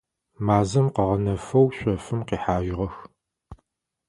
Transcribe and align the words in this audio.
Мазэм 0.45 0.87
къыгъэнэфэу 0.95 1.67
шъофым 1.75 2.19
къихьажьыгъэх. 2.27 2.95